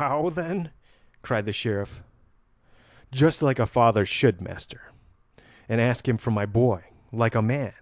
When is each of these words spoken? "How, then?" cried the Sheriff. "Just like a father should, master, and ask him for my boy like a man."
"How, 0.00 0.30
then?" 0.30 0.72
cried 1.22 1.46
the 1.46 1.52
Sheriff. 1.52 2.02
"Just 3.12 3.40
like 3.40 3.60
a 3.60 3.66
father 3.66 4.04
should, 4.04 4.40
master, 4.40 4.90
and 5.68 5.80
ask 5.80 6.08
him 6.08 6.18
for 6.18 6.32
my 6.32 6.44
boy 6.44 6.82
like 7.12 7.36
a 7.36 7.40
man." 7.42 7.72